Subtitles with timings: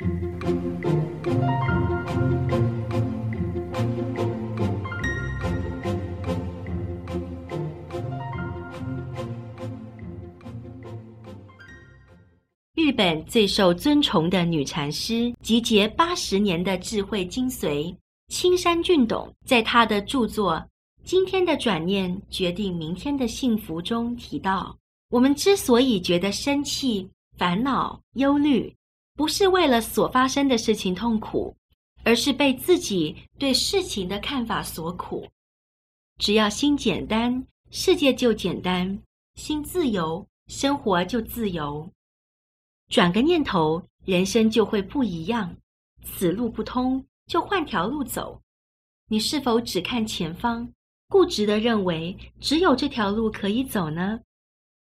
[0.00, 0.04] 日
[12.92, 17.92] 本最受尊崇的女禅师，集结八十年的智慧精髓，
[18.28, 20.52] 青山俊董在他的著作
[21.02, 24.78] 《今天的转念决定明天的幸福》中提到，
[25.10, 28.72] 我们之所以觉得生气、烦恼、忧虑，
[29.18, 31.52] 不是为了所发生的事情痛苦，
[32.04, 35.26] 而是被自己对事情的看法所苦。
[36.18, 38.96] 只要心简单，世界就简单；
[39.34, 41.90] 心自由，生活就自由。
[42.90, 45.52] 转个念头，人生就会不一样。
[46.04, 48.40] 此路不通，就换条路走。
[49.08, 50.72] 你是否只看前方，
[51.08, 54.20] 固执地认为只有这条路可以走呢？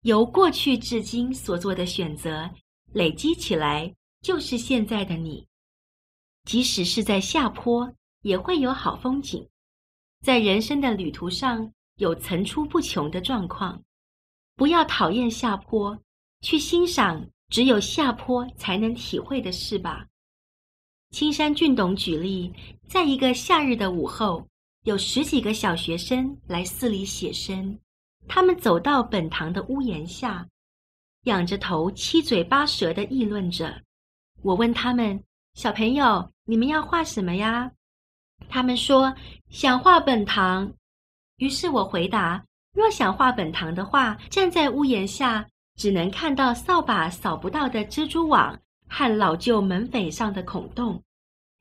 [0.02, 2.50] 由过去至今所做的选择
[2.94, 5.46] 累积起来，就是现在的你。
[6.46, 9.48] 即使是在下坡，也会有好风景。
[10.22, 13.84] 在人生的旅途上，有层出不穷的状况。
[14.56, 16.00] 不要讨厌下坡，
[16.42, 17.30] 去欣赏。
[17.50, 20.08] 只有下坡才能体会的事吧。
[21.12, 22.52] 青山俊董举例，
[22.88, 24.48] 在一个夏日的午后，
[24.86, 27.78] 有十几个小学生来寺里写生。
[28.28, 30.48] 他们走到本堂的屋檐下，
[31.26, 33.84] 仰着头，七嘴八舌地议论着。
[34.44, 35.24] 我问他们
[35.56, 37.72] ：“小朋友，你们要画什么呀？”
[38.48, 39.16] 他们说
[39.50, 40.72] ：“想画本堂。”
[41.38, 42.44] 于是我回答
[42.76, 48.56] ：“若想画本堂的话，站在屋檐下。”只能看到扫把扫不到的蜘蛛网
[48.88, 51.02] 和老旧门扉上的孔洞。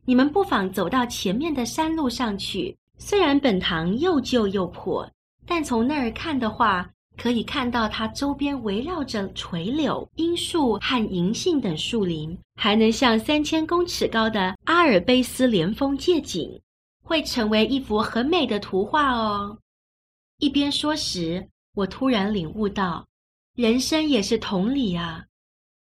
[0.05, 2.77] 你们不妨走到前面的山路上去。
[2.99, 5.11] 虽然本堂又旧又破，
[5.47, 6.91] 但从那儿看的话，
[7.23, 16.61] 可以看到它周边围绕着垂柳、樱树和银杏等树林，还能向三千公尺高的阿尔卑斯连峰借景，
[17.05, 19.57] 会成为一幅很美的图画哦。
[20.39, 23.07] 一边说时，我突然领悟到。
[23.55, 25.25] 人生也是同理啊，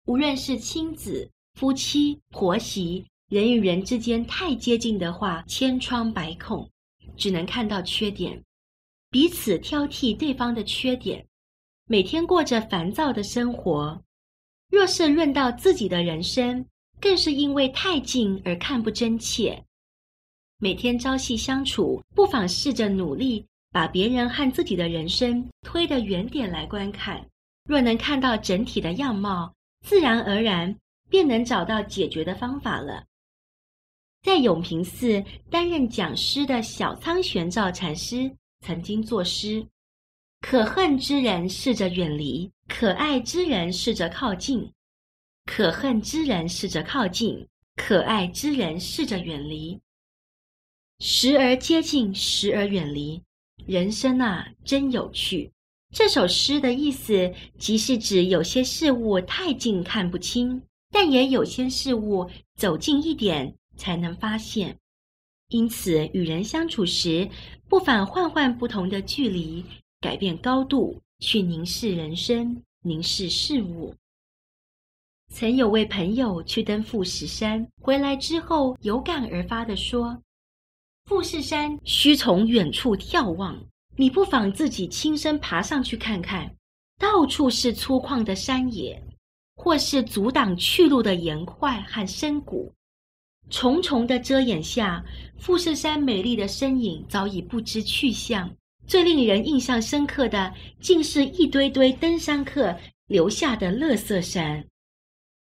[0.06, 6.68] 无论是亲子、夫妻、婆媳，人与人之间太接近的话，千疮百孔，
[7.16, 8.42] 只能看到缺点，
[9.10, 11.24] 彼此挑剔对方的缺点，
[11.92, 14.00] 每天过着烦躁的生活。
[14.70, 16.64] 若是论到自己的人生，
[17.00, 19.60] 更是因为太近而看不真切。
[20.58, 27.26] 每天朝夕相处，不妨试着努力把别人和自己的人生推得远点来观看。
[27.64, 29.52] 若能看到整体的样貌，
[29.84, 30.72] 自然而然
[31.08, 33.04] 便能找到解决的方法了。
[34.22, 38.30] 在永平寺担任讲师的小仓玄照禅师
[38.64, 39.66] 曾经作诗
[40.40, 44.72] ：“可恨之人试着远离，可爱之人试着靠近；
[45.44, 47.46] 可恨之人试着靠近，
[47.76, 49.78] 可爱之人试着远离。
[50.98, 53.22] 时而接近，时而远离。
[53.66, 55.52] 人生啊，真有趣。”
[55.92, 64.78] 这首诗的意思，即是指有些事物太近看不清，但也有些事物走近一点才能发现。
[65.48, 67.28] 因此，与人相处时，
[67.68, 69.64] 不妨换换不同的距离，
[70.00, 73.94] 改变高度，去凝视人生，凝视事物。
[75.32, 80.20] 曾有位朋友去登富士山，回来之后有感而发地说
[81.04, 83.56] ：“富士山需从远处眺望。”
[83.96, 86.50] 你不妨自己亲身爬上去看看，
[86.98, 89.02] 到处是粗犷的山野，
[89.56, 92.72] 或是阻挡去路的岩块和深谷，
[93.50, 95.04] 重重的遮掩下，
[95.36, 98.50] 富士山美丽的身影早已不知去向。
[98.90, 104.66] 最令人印象深刻的，竟是一堆堆登山客留下的垃圾山。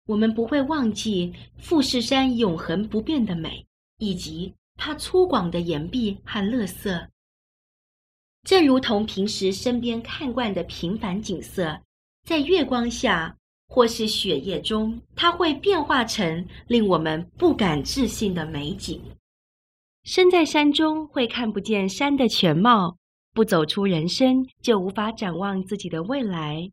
[0.07, 3.65] 我们不会忘记富士山永恒不变的美，
[3.99, 7.07] 以及它粗犷的岩壁和垃圾。
[8.43, 11.81] 正如同平时身边看惯的平凡景色，
[12.27, 13.37] 在月光下
[13.69, 19.01] 或是雪夜中，它会变化成令我们不敢置信的美景。
[20.03, 22.98] 身在山中会看不见山的全貌，
[23.39, 26.69] 不走出人生就无法展望自己的未来。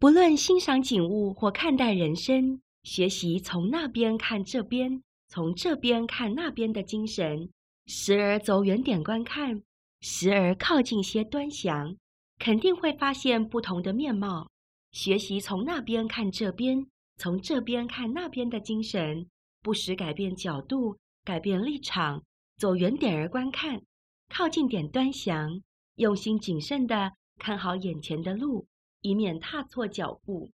[0.00, 7.48] 不论欣赏景物或看待人生，学习从那边看这边，从这边看那边的精神，
[7.86, 9.62] 时而走远点观看。
[10.00, 11.94] 时而靠近些端详，
[12.40, 14.50] 肯定会发现不同的面貌。
[14.90, 16.84] 学习从那边看这边，
[17.16, 19.24] 从这边看那边的精神，
[19.62, 22.20] 不时改变角度，改变立场，
[22.56, 23.80] 走远点儿观看，
[24.28, 25.62] 靠近点端详，
[25.98, 28.68] 用心谨慎的看好眼前的路，
[29.00, 30.48] 以免踏错脚步。